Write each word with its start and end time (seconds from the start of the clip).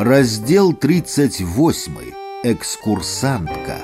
Раздел 0.00 0.72
38. 0.74 1.92
Экскурсантка. 2.44 3.76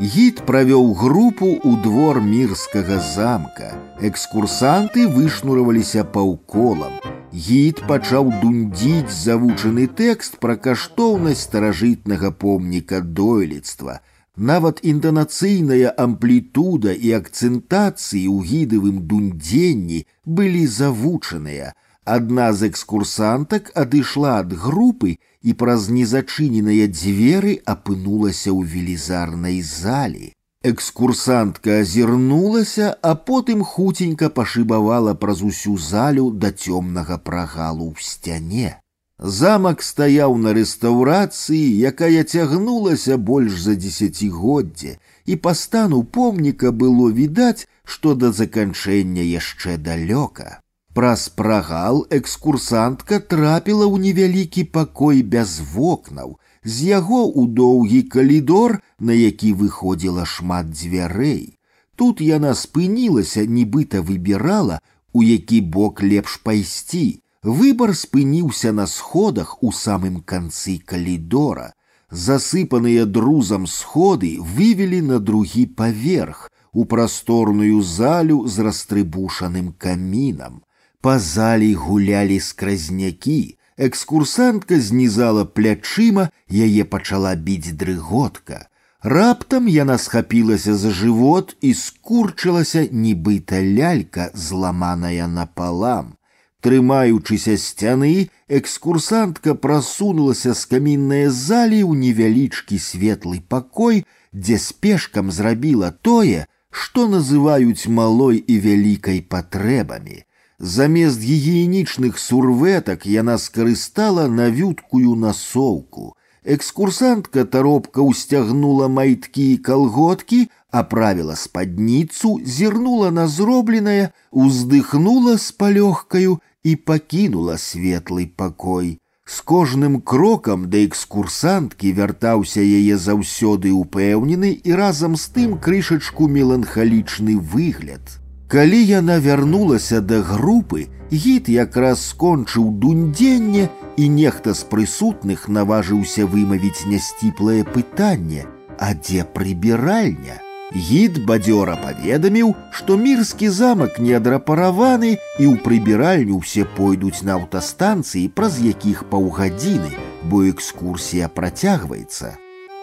Гід 0.00 0.42
правёў 0.48 0.94
групу 0.96 1.60
ў 1.60 1.82
двор 1.84 2.20
мірскага 2.20 2.98
замка. 2.98 3.76
Экскурсанты 4.00 5.06
вышнураваліся 5.06 6.02
паўколам. 6.02 6.98
Гід 7.32 7.82
пачаў 7.86 8.32
дундзіць 8.42 9.14
завучаны 9.14 9.86
тэкст 9.86 10.40
пра 10.42 10.56
каштоўнасць 10.56 11.46
старажытнага 11.46 12.32
помніка 12.32 13.00
дойлідства. 13.00 14.00
Нават 14.34 14.80
інтанацыйная 14.82 15.94
амплітуда 15.94 16.90
і 16.90 17.14
акцэнтацыі 17.20 18.26
ў 18.26 18.38
гідавым 18.50 19.06
дундзенні 19.06 20.06
былі 20.24 20.66
завучаныя – 20.66 21.82
Адна 22.04 22.52
з 22.52 22.68
экскурсантак 22.72 23.70
адышла 23.82 24.40
ад 24.42 24.52
групы 24.64 25.16
і 25.42 25.54
праз 25.62 25.88
незачыненыя 25.96 26.88
дзверы 26.88 27.56
апынулася 27.74 28.50
ў 28.50 28.60
велізарнай 28.74 29.60
залі. 29.62 30.32
Экскурсантка 30.62 31.80
азірнулася, 31.80 32.92
а 33.00 33.14
потым 33.14 33.64
хуценька 33.64 34.28
пашыбавала 34.28 35.14
праз 35.14 35.40
усю 35.42 35.76
залю 35.78 36.30
да 36.30 36.52
цёмнага 36.52 37.16
прагалу 37.16 37.92
ў 37.92 37.96
сцяне. 38.04 38.76
Замак 39.20 39.82
стаяў 39.84 40.36
на 40.40 40.52
рэстаўрацыі, 40.56 41.64
якая 41.92 42.24
цягнулася 42.24 43.16
больш 43.16 43.56
за 43.60 43.76
дзесяцігоддзе, 43.76 44.96
і 45.26 45.36
па 45.36 45.52
стану 45.54 46.02
помніка 46.04 46.72
было 46.72 47.08
відаць, 47.08 47.68
што 47.84 48.14
да 48.14 48.32
заканчэння 48.32 49.24
яшчэ 49.24 49.76
далёка. 49.76 50.60
Праз 50.94 51.28
прагал 51.28 52.00
экскурсантка 52.10 53.20
трапіла 53.32 53.86
ў 53.86 53.96
невялікі 54.04 54.64
пакой 54.76 55.22
без 55.22 55.52
вокнаў, 55.72 56.34
з 56.64 56.88
яго 56.88 57.20
ў 57.30 57.46
доўгі 57.60 58.00
калідор, 58.14 58.74
на 58.98 59.14
які 59.14 59.52
выходзіла 59.60 60.26
шмат 60.26 60.74
дзвярэй. 60.74 61.56
Тут 61.94 62.20
яна 62.20 62.52
спынілася, 62.58 63.46
нібыта 63.46 64.02
выбірала, 64.02 64.80
у 65.12 65.22
які 65.22 65.60
бок 65.60 66.02
лепш 66.02 66.36
пайсці. 66.42 67.22
Выбар 67.42 67.94
спыніўся 67.96 68.72
на 68.72 68.86
сходах 68.86 69.62
у 69.62 69.70
самым 69.72 70.20
канцы 70.20 70.80
калідора. 70.84 71.72
Засыпаныя 72.10 73.06
друзам 73.06 73.70
сходы 73.70 74.36
вывелі 74.42 75.00
на 75.12 75.20
другі 75.20 75.64
паверх, 75.66 76.50
у 76.72 76.84
прасторную 76.84 77.80
залю 77.82 78.42
з 78.46 78.66
растрыбушаным 78.66 79.72
камінам. 79.78 80.60
Па 81.00 81.18
залі 81.18 81.74
гулялі 81.74 82.40
скразнякі. 82.40 83.56
Экскурсантка 83.80 84.76
знізала 84.80 85.46
плячыма, 85.48 86.28
яе 86.52 86.84
пачала 86.84 87.32
біць 87.34 87.72
дрыготка. 87.72 88.68
Раптам 89.02 89.68
яна 89.72 89.96
схапілася 89.96 90.76
за 90.76 90.90
жывот 90.92 91.56
і 91.64 91.72
скурчылася, 91.72 92.84
нібыта 92.92 93.62
лялька, 93.64 94.28
зламаная 94.34 95.26
напалам. 95.26 96.16
Трымаючыся 96.60 97.56
сцяны, 97.56 98.28
экскурсантка 98.48 99.54
прасунулася 99.56 100.52
з 100.52 100.68
каміннай 100.68 101.28
залі 101.32 101.80
ў 101.88 101.96
невялічкі 102.04 102.76
светлы 102.76 103.40
пакой, 103.40 104.04
дзе 104.36 104.60
спешкам 104.60 105.32
зрабіла 105.32 105.96
тое, 106.04 106.44
што 106.68 107.08
называюць 107.08 107.88
малой 107.88 108.36
і 108.36 108.60
вялікай 108.60 109.24
патрэбамі. 109.24 110.28
Замест 110.60 111.20
гігіенічных 111.24 112.18
сурветак 112.18 113.06
яна 113.06 113.38
скарыстала 113.38 114.28
навюткую 114.28 115.16
насоўку. 115.16 116.14
Экскурсантка 116.44 117.44
таропка 117.44 118.04
ўсцягнула 118.04 118.88
майткі 118.88 119.44
і 119.52 119.56
калготкі, 119.64 120.48
аправіла 120.70 121.36
спадніцу, 121.36 122.40
зірнула 122.44 123.10
на 123.10 123.28
зробленае, 123.28 124.12
уздыхнула 124.32 125.36
з 125.36 125.52
палёгкаю 125.52 126.40
і 126.64 126.76
пакінула 126.76 127.56
светлый 127.56 128.26
пакой. 128.26 129.00
З 129.24 129.40
кожным 129.40 130.00
крокам 130.00 130.70
да 130.70 130.80
экскурсанткі 130.84 131.92
вяртаўся 131.96 132.60
яе 132.60 132.96
заўсёды 132.98 133.70
ўпэўнены 133.72 134.50
і 134.64 134.70
разам 134.74 135.16
з 135.16 135.28
тым 135.36 135.56
крышачку 135.56 136.28
меланхалічны 136.28 137.36
выгляд. 137.36 138.20
Калі 138.54 138.78
яна 138.82 139.18
вярнулася 139.22 140.00
да 140.00 140.20
групы, 140.26 140.88
гід 141.12 141.48
якраз 141.48 142.02
скончыў 142.10 142.70
дундзенне 142.82 143.68
і 143.96 144.08
нехта 144.08 144.54
з 144.54 144.66
прысутных 144.66 145.46
наважыўся 145.46 146.26
вымавіць 146.26 146.86
нясціплае 146.90 147.62
пытанне, 147.62 148.46
а 148.78 148.94
дзе 148.94 149.22
прыбіральня? 149.22 150.42
Гід 150.70 151.24
бадзёра 151.26 151.74
паведаміў, 151.82 152.54
што 152.70 152.96
мірскі 152.96 153.48
замак 153.50 153.98
не 153.98 154.14
адрапараваны 154.18 155.18
і 155.18 155.44
ў 155.50 155.58
прыбіральню 155.66 156.38
ўсе 156.38 156.62
пойдуць 156.62 157.26
на 157.26 157.38
аўтастанцыі, 157.42 158.30
праз 158.30 158.62
якіх 158.62 159.02
паўгадзіны, 159.10 159.90
бо 160.30 160.46
экскурсія 160.46 161.26
працягваецца. 161.26 162.38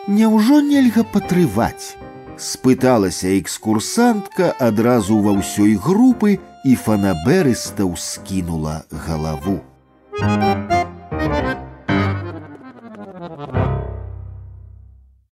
Няўжо 0.07 0.59
нельга 0.67 1.07
патрываць? 1.07 1.95
спыталася 2.37 3.33
экскурсантка 3.37 4.53
адразу 4.61 5.19
ва 5.25 5.37
ўсёй 5.37 5.75
групы 5.75 6.37
і 6.65 6.73
фанаберыста 6.75 7.85
ўскінула 7.85 8.85
галаву. 8.91 9.61
Thank 10.17 11.51
you. 11.51 11.60